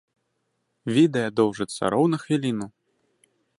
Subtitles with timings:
[0.95, 2.67] Відэа доўжыцца роўна хвіліну.